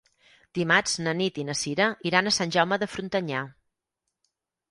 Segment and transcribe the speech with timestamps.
[0.57, 3.43] Dimarts na Nit i na Cira iran a Sant Jaume de Frontanyà.